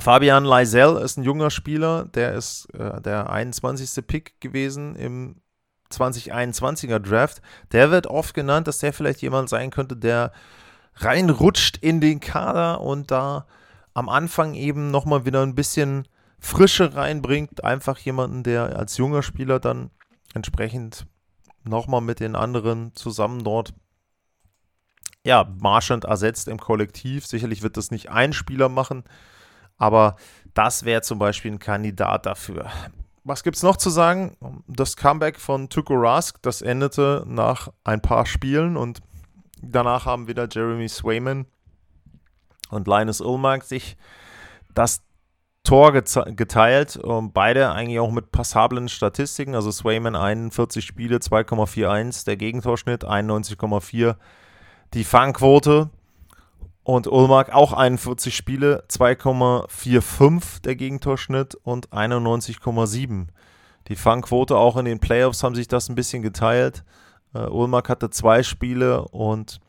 Fabian 0.00 0.44
Leisel 0.44 0.96
ist 0.98 1.16
ein 1.16 1.24
junger 1.24 1.50
Spieler, 1.50 2.04
der 2.04 2.34
ist 2.34 2.66
äh, 2.74 3.00
der 3.00 3.30
21. 3.30 4.06
Pick 4.06 4.40
gewesen 4.40 4.94
im 4.94 5.36
2021er 5.92 6.98
Draft. 6.98 7.40
Der 7.72 7.90
wird 7.90 8.06
oft 8.06 8.34
genannt, 8.34 8.68
dass 8.68 8.78
der 8.78 8.92
vielleicht 8.92 9.22
jemand 9.22 9.48
sein 9.48 9.70
könnte, 9.70 9.96
der 9.96 10.32
reinrutscht 10.96 11.76
in 11.78 12.00
den 12.00 12.20
Kader 12.20 12.80
und 12.80 13.10
da 13.10 13.46
am 13.94 14.08
Anfang 14.08 14.54
eben 14.54 14.90
nochmal 14.90 15.24
wieder 15.24 15.42
ein 15.42 15.54
bisschen 15.54 16.06
Frische 16.38 16.94
reinbringt. 16.94 17.64
Einfach 17.64 17.98
jemanden, 17.98 18.42
der 18.42 18.76
als 18.76 18.96
junger 18.96 19.22
Spieler 19.22 19.60
dann 19.60 19.90
entsprechend 20.34 21.06
nochmal 21.64 22.00
mit 22.00 22.20
den 22.20 22.36
anderen 22.36 22.94
zusammen 22.94 23.44
dort 23.44 23.74
ja, 25.24 25.52
Marchand 25.58 26.04
ersetzt 26.04 26.48
im 26.48 26.58
Kollektiv. 26.58 27.26
Sicherlich 27.26 27.62
wird 27.62 27.76
das 27.76 27.90
nicht 27.90 28.08
ein 28.08 28.32
Spieler 28.32 28.68
machen, 28.68 29.04
aber 29.76 30.16
das 30.54 30.84
wäre 30.84 31.02
zum 31.02 31.18
Beispiel 31.18 31.52
ein 31.52 31.58
Kandidat 31.58 32.24
dafür. 32.26 32.70
Was 33.28 33.42
gibt 33.42 33.56
es 33.56 33.62
noch 33.62 33.76
zu 33.76 33.90
sagen? 33.90 34.38
Das 34.66 34.96
Comeback 34.96 35.38
von 35.38 35.68
Tuko 35.68 35.92
Rask, 35.94 36.40
das 36.40 36.62
endete 36.62 37.24
nach 37.26 37.68
ein 37.84 38.00
paar 38.00 38.24
Spielen 38.24 38.78
und 38.78 39.00
danach 39.60 40.06
haben 40.06 40.28
wieder 40.28 40.48
Jeremy 40.50 40.88
Swayman 40.88 41.44
und 42.70 42.88
Linus 42.88 43.20
Ullmark 43.20 43.64
sich 43.64 43.98
das 44.72 45.02
Tor 45.62 45.92
geteilt. 45.92 46.98
beide 47.34 47.70
eigentlich 47.70 47.98
auch 47.98 48.12
mit 48.12 48.32
passablen 48.32 48.88
Statistiken. 48.88 49.54
Also 49.54 49.72
Swayman 49.72 50.16
41 50.16 50.82
Spiele, 50.82 51.18
2,41. 51.18 52.24
Der 52.24 52.38
Gegentorschnitt 52.38 53.04
91,4. 53.04 54.16
Die 54.94 55.04
Fangquote. 55.04 55.90
Und 56.88 57.06
Ulmark 57.06 57.52
auch 57.52 57.74
41 57.74 58.34
Spiele, 58.34 58.82
2,45 58.88 60.62
der 60.62 60.74
Gegentorschnitt 60.74 61.54
und 61.54 61.90
91,7. 61.90 63.26
Die 63.88 63.94
Fangquote 63.94 64.56
auch 64.56 64.78
in 64.78 64.86
den 64.86 64.98
Playoffs 64.98 65.42
haben 65.42 65.54
sich 65.54 65.68
das 65.68 65.90
ein 65.90 65.96
bisschen 65.96 66.22
geteilt. 66.22 66.84
Uh, 67.34 67.40
Ulmark 67.40 67.90
hatte 67.90 68.08
zwei 68.08 68.42
Spiele 68.42 69.02
und 69.08 69.60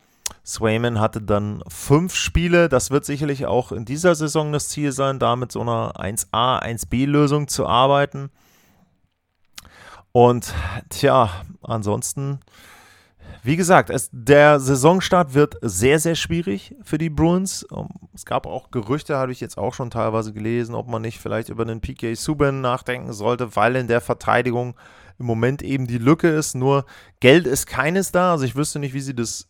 Swayman 0.46 0.98
hatte 0.98 1.20
dann 1.20 1.62
fünf 1.68 2.14
Spiele. 2.14 2.70
Das 2.70 2.90
wird 2.90 3.04
sicherlich 3.04 3.44
auch 3.44 3.70
in 3.70 3.84
dieser 3.84 4.14
Saison 4.14 4.50
das 4.50 4.70
Ziel 4.70 4.92
sein, 4.92 5.18
da 5.18 5.36
mit 5.36 5.52
so 5.52 5.60
einer 5.60 6.00
1A, 6.00 6.62
1B-Lösung 6.62 7.48
zu 7.48 7.66
arbeiten. 7.66 8.30
Und 10.12 10.54
tja, 10.88 11.28
ansonsten, 11.60 12.40
wie 13.42 13.56
gesagt, 13.56 13.90
es, 13.90 14.10
der 14.12 14.60
Saisonstart 14.60 15.34
wird 15.34 15.56
sehr, 15.62 15.98
sehr 15.98 16.14
schwierig 16.14 16.74
für 16.82 16.98
die 16.98 17.10
Bruins. 17.10 17.66
Ähm, 17.74 17.88
es 18.14 18.24
gab 18.24 18.46
auch 18.46 18.70
Gerüchte, 18.70 19.16
habe 19.16 19.32
ich 19.32 19.40
jetzt 19.40 19.58
auch 19.58 19.74
schon 19.74 19.90
teilweise 19.90 20.32
gelesen, 20.32 20.74
ob 20.74 20.88
man 20.88 21.02
nicht 21.02 21.18
vielleicht 21.18 21.48
über 21.48 21.64
den 21.64 21.80
PK 21.80 22.14
Subban 22.14 22.60
nachdenken 22.60 23.12
sollte, 23.12 23.56
weil 23.56 23.76
in 23.76 23.88
der 23.88 24.00
Verteidigung 24.00 24.74
im 25.18 25.26
Moment 25.26 25.62
eben 25.62 25.86
die 25.86 25.98
Lücke 25.98 26.28
ist. 26.28 26.54
Nur 26.54 26.84
Geld 27.20 27.46
ist 27.46 27.66
keines 27.66 28.12
da. 28.12 28.32
Also 28.32 28.44
ich 28.44 28.56
wüsste 28.56 28.78
nicht, 28.78 28.94
wie 28.94 29.00
sie 29.00 29.14
das 29.14 29.48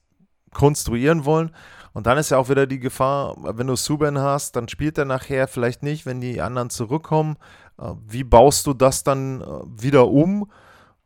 konstruieren 0.52 1.25
wollen. 1.25 1.52
Und 1.92 2.06
dann 2.06 2.18
ist 2.18 2.30
ja 2.30 2.38
auch 2.38 2.49
wieder 2.49 2.66
die 2.66 2.78
Gefahr, 2.78 3.37
wenn 3.38 3.66
du 3.66 3.76
Subban 3.76 4.18
hast, 4.18 4.54
dann 4.54 4.68
spielt 4.68 4.99
er 4.99 5.04
nachher 5.04 5.49
vielleicht 5.49 5.82
nicht, 5.82 6.06
wenn 6.06 6.20
die 6.20 6.40
anderen 6.40 6.70
zurückkommen. 6.70 7.37
Äh, 7.78 7.92
wie 8.06 8.25
baust 8.25 8.66
du 8.66 8.75
das 8.75 9.02
dann 9.02 9.40
äh, 9.40 9.44
wieder 9.82 10.09
um? 10.09 10.50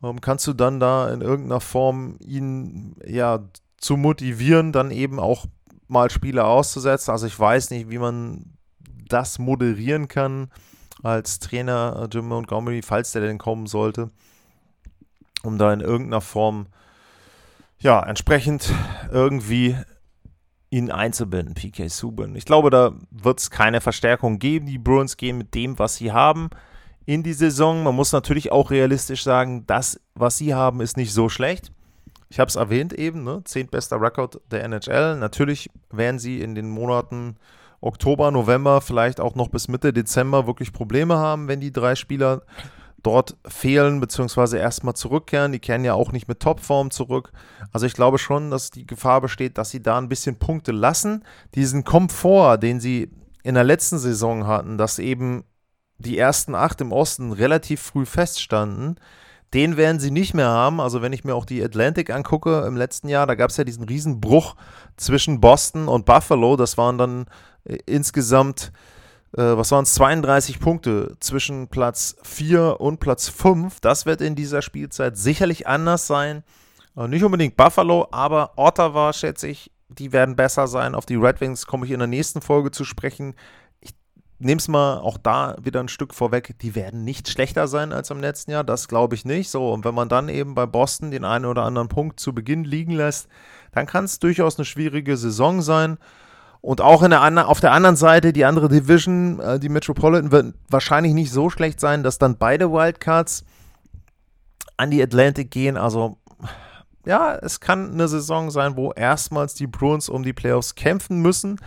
Ähm, 0.04 0.20
kannst 0.20 0.46
du 0.46 0.52
dann 0.52 0.80
da 0.80 1.12
in 1.12 1.20
irgendeiner 1.20 1.60
Form 1.60 2.16
ihn 2.20 2.96
ja 3.06 3.40
zu 3.78 3.96
motivieren, 3.96 4.72
dann 4.72 4.90
eben 4.90 5.18
auch 5.18 5.46
mal 5.88 6.10
Spiele 6.10 6.44
auszusetzen? 6.44 7.10
Also 7.10 7.26
ich 7.26 7.38
weiß 7.38 7.70
nicht, 7.70 7.90
wie 7.90 7.98
man 7.98 8.56
das 9.08 9.38
moderieren 9.38 10.08
kann 10.08 10.50
als 11.02 11.38
Trainer 11.38 12.02
äh, 12.02 12.14
Jim 12.14 12.28
Montgomery, 12.28 12.82
falls 12.82 13.12
der 13.12 13.22
denn 13.22 13.38
kommen 13.38 13.66
sollte, 13.66 14.10
um 15.42 15.58
da 15.58 15.72
in 15.72 15.80
irgendeiner 15.80 16.20
Form 16.20 16.66
ja, 17.78 18.02
entsprechend 18.02 18.72
irgendwie 19.10 19.76
ihn 20.70 20.90
einzubinden, 20.90 21.54
PK 21.54 21.88
Subban. 21.88 22.34
Ich 22.34 22.46
glaube, 22.46 22.70
da 22.70 22.92
wird 23.10 23.38
es 23.38 23.50
keine 23.50 23.80
Verstärkung 23.80 24.38
geben. 24.38 24.66
Die 24.66 24.78
Bruins 24.78 25.16
gehen 25.16 25.38
mit 25.38 25.54
dem, 25.54 25.78
was 25.78 25.96
sie 25.96 26.10
haben, 26.10 26.48
in 27.06 27.22
die 27.22 27.32
Saison. 27.32 27.82
Man 27.82 27.94
muss 27.94 28.12
natürlich 28.12 28.52
auch 28.52 28.70
realistisch 28.70 29.22
sagen, 29.24 29.66
das, 29.66 30.00
was 30.14 30.38
sie 30.38 30.54
haben, 30.54 30.80
ist 30.80 30.96
nicht 30.96 31.12
so 31.12 31.28
schlecht. 31.28 31.72
Ich 32.28 32.40
habe 32.40 32.48
es 32.48 32.56
erwähnt 32.56 32.92
eben, 32.92 33.22
ne? 33.22 33.42
zehntbester 33.44 34.00
Rekord 34.00 34.40
der 34.50 34.64
NHL. 34.64 35.16
Natürlich 35.16 35.70
werden 35.90 36.18
sie 36.18 36.40
in 36.40 36.54
den 36.54 36.68
Monaten 36.68 37.36
Oktober, 37.80 38.30
November, 38.30 38.80
vielleicht 38.80 39.20
auch 39.20 39.34
noch 39.34 39.48
bis 39.48 39.68
Mitte 39.68 39.92
Dezember 39.92 40.46
wirklich 40.46 40.72
Probleme 40.72 41.16
haben, 41.16 41.48
wenn 41.48 41.60
die 41.60 41.72
drei 41.72 41.94
Spieler 41.94 42.42
dort 43.02 43.36
fehlen, 43.46 44.00
beziehungsweise 44.00 44.58
erstmal 44.58 44.94
zurückkehren. 44.94 45.52
Die 45.52 45.58
kehren 45.58 45.84
ja 45.84 45.92
auch 45.92 46.10
nicht 46.10 46.26
mit 46.26 46.40
Topform 46.40 46.90
zurück. 46.90 47.30
Also 47.72 47.86
ich 47.86 47.92
glaube 47.92 48.18
schon, 48.18 48.50
dass 48.50 48.70
die 48.70 48.86
Gefahr 48.86 49.20
besteht, 49.20 49.58
dass 49.58 49.70
sie 49.70 49.82
da 49.82 49.98
ein 49.98 50.08
bisschen 50.08 50.38
Punkte 50.38 50.72
lassen. 50.72 51.22
Diesen 51.54 51.84
Komfort, 51.84 52.58
den 52.58 52.80
sie 52.80 53.10
in 53.42 53.54
der 53.54 53.64
letzten 53.64 53.98
Saison 53.98 54.46
hatten, 54.46 54.78
dass 54.78 54.98
eben 54.98 55.44
die 55.98 56.18
ersten 56.18 56.54
acht 56.54 56.80
im 56.80 56.92
Osten 56.92 57.32
relativ 57.32 57.80
früh 57.80 58.06
feststanden, 58.06 58.98
den 59.52 59.76
werden 59.76 60.00
sie 60.00 60.10
nicht 60.10 60.34
mehr 60.34 60.48
haben. 60.48 60.80
Also 60.80 61.00
wenn 61.00 61.12
ich 61.12 61.24
mir 61.24 61.34
auch 61.34 61.44
die 61.44 61.62
Atlantic 61.62 62.10
angucke 62.10 62.64
im 62.66 62.76
letzten 62.76 63.08
Jahr, 63.08 63.26
da 63.26 63.34
gab 63.36 63.50
es 63.50 63.56
ja 63.56 63.64
diesen 63.64 63.84
Riesenbruch 63.84 64.56
zwischen 64.96 65.40
Boston 65.40 65.86
und 65.86 66.06
Buffalo. 66.06 66.56
Das 66.56 66.76
waren 66.76 66.98
dann 66.98 67.26
äh, 67.64 67.78
insgesamt 67.86 68.72
äh, 69.36 69.56
was 69.56 69.72
waren 69.72 69.84
es, 69.84 69.94
32 69.94 70.60
Punkte 70.60 71.16
zwischen 71.18 71.68
Platz 71.68 72.16
4 72.22 72.80
und 72.80 73.00
Platz 73.00 73.28
5. 73.28 73.80
Das 73.80 74.06
wird 74.06 74.20
in 74.20 74.34
dieser 74.34 74.62
Spielzeit 74.62 75.16
sicherlich 75.16 75.66
anders 75.66 76.06
sein. 76.06 76.44
Äh, 76.96 77.08
nicht 77.08 77.24
unbedingt 77.24 77.56
Buffalo, 77.56 78.06
aber 78.12 78.52
Ottawa, 78.56 79.12
schätze 79.12 79.48
ich, 79.48 79.72
die 79.88 80.12
werden 80.12 80.36
besser 80.36 80.66
sein. 80.66 80.94
Auf 80.94 81.06
die 81.06 81.16
Red 81.16 81.40
Wings 81.40 81.66
komme 81.66 81.86
ich 81.86 81.92
in 81.92 81.98
der 81.98 82.08
nächsten 82.08 82.40
Folge 82.40 82.70
zu 82.70 82.84
sprechen. 82.84 83.34
Nehme 84.44 84.58
es 84.58 84.68
mal 84.68 84.98
auch 84.98 85.16
da 85.16 85.56
wieder 85.62 85.80
ein 85.80 85.88
Stück 85.88 86.12
vorweg. 86.12 86.58
Die 86.60 86.74
werden 86.74 87.02
nicht 87.02 87.30
schlechter 87.30 87.66
sein 87.66 87.94
als 87.94 88.10
im 88.10 88.20
letzten 88.20 88.50
Jahr. 88.50 88.62
Das 88.62 88.88
glaube 88.88 89.14
ich 89.14 89.24
nicht. 89.24 89.48
So, 89.48 89.72
und 89.72 89.86
wenn 89.86 89.94
man 89.94 90.10
dann 90.10 90.28
eben 90.28 90.54
bei 90.54 90.66
Boston 90.66 91.10
den 91.10 91.24
einen 91.24 91.46
oder 91.46 91.62
anderen 91.62 91.88
Punkt 91.88 92.20
zu 92.20 92.34
Beginn 92.34 92.64
liegen 92.64 92.92
lässt, 92.92 93.26
dann 93.72 93.86
kann 93.86 94.04
es 94.04 94.18
durchaus 94.18 94.58
eine 94.58 94.66
schwierige 94.66 95.16
Saison 95.16 95.62
sein. 95.62 95.96
Und 96.60 96.82
auch 96.82 97.02
in 97.02 97.10
der, 97.10 97.48
auf 97.48 97.60
der 97.60 97.72
anderen 97.72 97.96
Seite, 97.96 98.34
die 98.34 98.44
andere 98.44 98.68
Division, 98.68 99.40
äh, 99.40 99.58
die 99.58 99.70
Metropolitan, 99.70 100.30
wird 100.30 100.54
wahrscheinlich 100.68 101.14
nicht 101.14 101.32
so 101.32 101.48
schlecht 101.48 101.80
sein, 101.80 102.02
dass 102.02 102.18
dann 102.18 102.36
beide 102.36 102.70
Wildcards 102.70 103.46
an 104.76 104.90
die 104.90 105.02
Atlantic 105.02 105.50
gehen. 105.50 105.78
Also, 105.78 106.18
ja, 107.06 107.34
es 107.34 107.60
kann 107.60 107.92
eine 107.92 108.08
Saison 108.08 108.50
sein, 108.50 108.76
wo 108.76 108.92
erstmals 108.92 109.54
die 109.54 109.66
Bruins 109.66 110.10
um 110.10 110.22
die 110.22 110.34
Playoffs 110.34 110.74
kämpfen 110.74 111.22
müssen. 111.22 111.58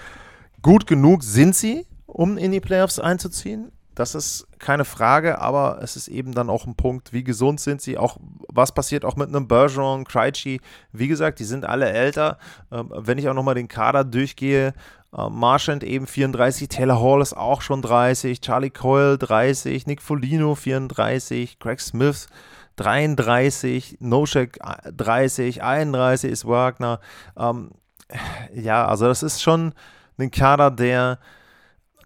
Gut 0.62 0.86
genug 0.86 1.24
sind 1.24 1.56
sie, 1.56 1.88
um 2.18 2.38
in 2.38 2.52
die 2.52 2.60
Playoffs 2.60 3.00
einzuziehen. 3.00 3.72
Das 3.94 4.14
ist 4.14 4.48
keine 4.60 4.86
Frage, 4.86 5.40
aber 5.40 5.80
es 5.82 5.96
ist 5.96 6.08
eben 6.08 6.34
dann 6.34 6.50
auch 6.50 6.68
ein 6.68 6.76
Punkt, 6.76 7.14
wie 7.14 7.24
gesund 7.24 7.60
sind 7.60 7.82
sie, 7.82 7.98
auch 7.98 8.18
was 8.48 8.72
passiert 8.72 9.06
auch 9.06 9.16
mit 9.16 9.30
einem 9.30 9.48
Bergeron, 9.48 10.04
Krejci. 10.04 10.62
Wie 10.92 11.08
gesagt, 11.08 11.40
die 11.40 11.46
sind 11.46 11.66
alle 11.66 11.90
älter. 11.90 12.38
Ähm, 12.72 12.92
wenn 12.96 13.18
ich 13.18 13.28
auch 13.30 13.34
nochmal 13.34 13.56
den 13.56 13.68
Kader 13.68 14.04
durchgehe, 14.04 14.74
äh, 15.16 15.30
Marchand 15.30 15.84
eben 15.84 16.06
34, 16.06 16.68
Taylor 16.70 17.02
Hall 17.02 17.22
ist 17.22 17.36
auch 17.36 17.62
schon 17.62 17.82
30, 17.82 18.42
Charlie 18.42 18.70
Coyle 18.70 19.18
30, 19.18 19.88
Nick 19.88 20.02
Folino 20.02 20.54
34, 20.54 21.60
Craig 21.60 21.80
Smith 21.80 22.28
33, 22.78 23.98
Noshek 24.00 24.60
30, 24.96 25.64
31 25.64 26.32
ist 26.32 26.48
Wagner. 26.48 27.00
Ähm, 27.36 27.72
ja, 28.54 28.88
also 28.88 29.06
das 29.08 29.24
ist 29.24 29.42
schon 29.42 29.74
ein 30.20 30.32
Kader, 30.32 30.72
der 30.72 31.20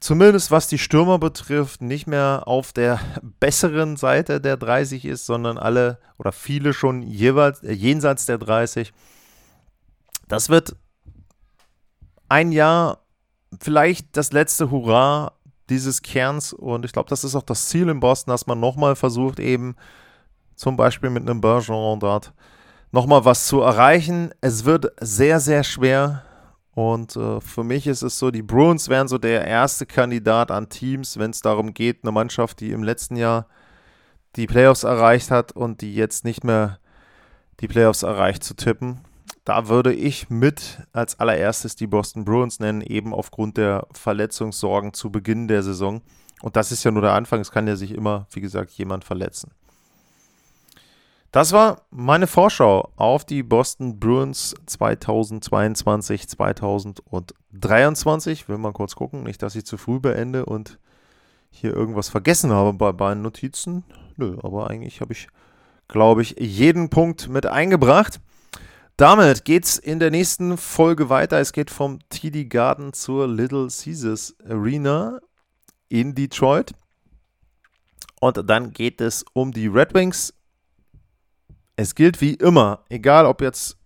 zumindest 0.01 0.51
was 0.51 0.67
die 0.67 0.79
Stürmer 0.79 1.20
betrifft, 1.20 1.81
nicht 1.81 2.08
mehr 2.08 2.43
auf 2.46 2.74
der 2.74 3.00
besseren 3.39 3.96
Seite 3.96 4.41
der 4.41 4.58
30 4.58 5.05
ist, 5.05 5.25
sondern 5.25 5.58
alle 5.58 6.00
oder 6.17 6.34
viele 6.34 6.74
schon 6.74 7.03
jeweils 7.03 7.63
äh, 7.63 7.72
jenseits 7.72 8.25
der 8.25 8.38
30. 8.38 8.91
Das 10.27 10.50
wird 10.50 10.75
ein 12.27 12.51
Jahr 12.51 13.00
vielleicht 13.62 14.17
das 14.17 14.34
letzte 14.34 14.72
Hurra 14.72 15.34
dieses 15.70 16.01
Kerns 16.01 16.51
und 16.51 16.84
ich 16.84 16.91
glaube, 16.91 17.10
das 17.10 17.24
ist 17.24 17.36
auch 17.36 17.43
das 17.43 17.70
Ziel 17.70 17.88
in 17.88 18.00
Boston, 18.00 18.31
dass 18.31 18.48
man 18.48 18.60
nochmal 18.60 18.96
versucht, 18.96 19.39
eben 19.39 19.75
zum 20.55 20.75
Beispiel 20.75 21.10
mit 21.10 21.24
einem 21.24 21.41
Bergeron 21.41 22.00
dort 22.00 22.34
nochmal 22.91 23.24
was 23.25 23.48
zu 23.48 23.62
erreichen. 23.62 24.34
Es 24.41 24.65
wird 24.65 24.91
sehr, 25.00 25.39
sehr 25.39 25.63
schwer 25.63 26.24
und 26.74 27.16
äh, 27.18 27.42
für 27.42 27.63
mich 27.63 27.86
ist 27.88 28.01
es 28.01 28.18
so, 28.18 28.32
die 28.32 28.42
Bruins 28.42 28.88
wären 28.88 29.08
so 29.08 29.18
der 29.18 29.46
erste 29.46 29.86
Kandidat 29.86 30.51
an 30.51 30.70
Teams, 30.70 31.18
wenn 31.18 31.32
es 31.32 31.42
darum 31.42 31.74
geht, 31.74 32.04
eine 32.04 32.12
Mannschaft, 32.12 32.62
die 32.62 32.72
im 32.72 32.84
letzten 32.84 33.18
Jahr 33.18 33.48
die 34.38 34.48
Playoffs 34.48 34.84
erreicht 34.84 35.32
hat 35.32 35.51
und 35.51 35.82
die 35.82 35.94
jetzt 35.94 36.24
nicht 36.24 36.44
mehr 36.44 36.80
die 37.60 37.68
Playoffs 37.68 38.04
erreicht 38.04 38.44
zu 38.44 38.56
tippen. 38.56 39.01
Da 39.44 39.68
würde 39.68 39.94
ich 39.94 40.30
mit 40.30 40.80
als 40.94 41.20
allererstes 41.20 41.75
die 41.75 41.88
Boston 41.88 42.24
Bruins 42.24 42.60
nennen, 42.60 42.82
eben 42.82 43.13
aufgrund 43.13 43.58
der 43.58 43.88
Verletzungssorgen 43.92 44.94
zu 44.94 45.12
Beginn 45.12 45.48
der 45.48 45.63
Saison. 45.63 46.01
Und 46.42 46.56
das 46.56 46.72
ist 46.72 46.84
ja 46.84 46.92
nur 46.92 47.01
der 47.01 47.13
Anfang, 47.13 47.42
es 47.42 47.51
kann 47.51 47.68
ja 47.68 47.75
sich 47.75 47.92
immer, 47.92 48.28
wie 48.32 48.42
gesagt, 48.42 48.72
jemand 48.72 49.04
verletzen. 49.04 49.51
Das 51.32 51.54
war 51.54 51.86
meine 51.92 52.28
Vorschau 52.28 52.92
auf 52.98 53.24
die 53.24 53.42
Boston 53.42 54.02
Bruins 54.02 54.54
2022, 54.66 56.28
2023. 56.28 58.42
Ich 58.42 58.50
will 58.50 58.58
mal 58.58 58.74
kurz 58.74 58.96
gucken, 58.96 59.24
nicht, 59.24 59.42
dass 59.42 59.56
ich 59.56 59.66
zu 59.66 59.78
früh 59.78 60.02
beende 60.02 60.46
und 60.46 60.78
hier 61.50 61.74
irgendwas 61.74 62.10
vergessen 62.10 62.52
habe 62.52 62.74
bei 62.74 62.92
meinen 62.92 63.22
Notizen. 63.22 63.86
Nö, 64.18 64.38
aber 64.44 64.70
eigentlich 64.70 65.00
habe 65.00 65.14
ich, 65.14 65.30
glaube 65.88 66.22
ich, 66.22 66.36
jeden 66.38 66.90
Punkt 66.90 67.30
mit 67.30 67.46
eingebracht. 67.46 68.20
Damit 68.98 69.46
geht 69.46 69.64
es 69.64 69.78
in 69.78 70.00
der 70.00 70.12
nächsten 70.12 70.58
Folge 70.58 71.10
weiter. 71.10 71.40
Es 71.40 71.54
geht 71.54 71.72
vom 71.72 72.00
TD 72.10 72.50
Garden 72.50 72.92
zur 72.92 73.30
Little 73.30 73.70
Caesars 73.70 74.36
Arena 74.50 75.22
in 75.88 76.14
Detroit. 76.14 76.74
Und 78.20 78.50
dann 78.50 78.74
geht 78.74 79.00
es 79.00 79.24
um 79.32 79.54
die 79.54 79.68
Red 79.68 79.94
Wings 79.94 80.34
es 81.82 81.96
gilt 81.96 82.22
wie 82.22 82.34
immer, 82.34 82.80
egal 82.90 83.26
ob 83.26 83.42
jetzt 83.42 83.78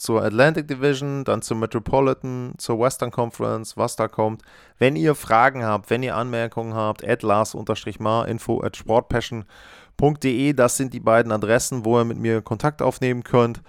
zur 0.00 0.22
Atlantic 0.22 0.66
Division, 0.66 1.24
dann 1.24 1.42
zur 1.42 1.58
Metropolitan, 1.58 2.54
zur 2.56 2.80
Western 2.80 3.10
Conference, 3.10 3.76
was 3.76 3.96
da 3.96 4.08
kommt. 4.08 4.42
Wenn 4.78 4.96
ihr 4.96 5.14
Fragen 5.14 5.62
habt, 5.62 5.90
wenn 5.90 6.02
ihr 6.02 6.16
Anmerkungen 6.16 6.74
habt, 6.74 7.06
at 7.06 7.22
lars-mar, 7.22 8.26
info 8.26 8.62
at 8.62 8.76
sportpassion.de, 8.76 10.54
das 10.54 10.76
sind 10.78 10.94
die 10.94 11.00
beiden 11.00 11.30
Adressen, 11.32 11.84
wo 11.84 11.98
ihr 11.98 12.04
mit 12.04 12.16
mir 12.16 12.40
Kontakt 12.40 12.80
aufnehmen 12.80 13.24
könnt. 13.24 13.60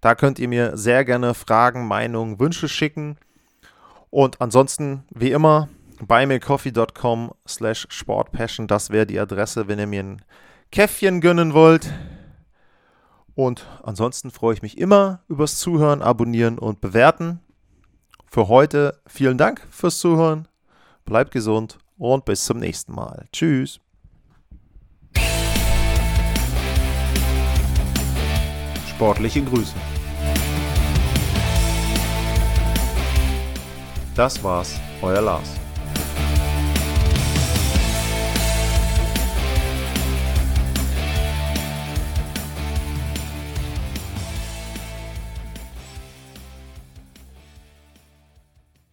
Da 0.00 0.14
könnt 0.16 0.40
ihr 0.40 0.48
mir 0.48 0.76
sehr 0.76 1.04
gerne 1.04 1.34
Fragen, 1.34 1.86
Meinungen, 1.86 2.40
Wünsche 2.40 2.68
schicken. 2.68 3.16
Und 4.10 4.40
ansonsten, 4.40 5.04
wie 5.10 5.30
immer, 5.30 5.68
buymeacoffee.com 6.00 7.32
slash 7.46 7.86
sportpassion, 7.90 8.66
das 8.66 8.90
wäre 8.90 9.06
die 9.06 9.20
Adresse, 9.20 9.68
wenn 9.68 9.78
ihr 9.78 9.86
mir 9.86 10.02
ein 10.02 10.22
Käffchen 10.72 11.20
gönnen 11.20 11.54
wollt. 11.54 11.92
Und 13.36 13.66
ansonsten 13.82 14.30
freue 14.30 14.54
ich 14.54 14.62
mich 14.62 14.78
immer 14.78 15.20
übers 15.28 15.58
Zuhören, 15.58 16.00
Abonnieren 16.00 16.58
und 16.58 16.80
Bewerten. 16.80 17.40
Für 18.24 18.48
heute 18.48 18.98
vielen 19.06 19.36
Dank 19.36 19.64
fürs 19.70 19.98
Zuhören. 19.98 20.48
Bleibt 21.04 21.32
gesund 21.32 21.78
und 21.98 22.24
bis 22.24 22.46
zum 22.46 22.58
nächsten 22.58 22.94
Mal. 22.94 23.26
Tschüss. 23.32 23.78
Sportliche 28.88 29.42
Grüße. 29.42 29.74
Das 34.14 34.42
war's, 34.42 34.80
euer 35.02 35.20
Lars. 35.20 35.65